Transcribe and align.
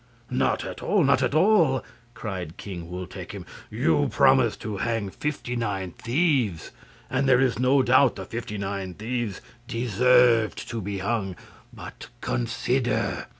"Not 0.31 0.65
at 0.65 0.81
all! 0.81 1.03
Not 1.03 1.21
at 1.21 1.35
all!" 1.35 1.85
cried 2.15 2.55
Wul 2.65 3.05
Takim. 3.05 3.45
"You 3.69 4.07
promised 4.09 4.59
to 4.61 4.77
hang 4.77 5.09
fifty 5.11 5.55
nine 5.55 5.91
thieves, 5.91 6.71
and 7.07 7.29
there 7.29 7.39
is 7.39 7.59
no 7.59 7.83
doubt 7.83 8.15
the 8.15 8.25
fifty 8.25 8.57
nine 8.57 8.95
thieves 8.95 9.41
deserved 9.67 10.67
to 10.69 10.81
be 10.81 10.97
hung. 10.97 11.35
But, 11.75 12.07
consider! 12.19 13.27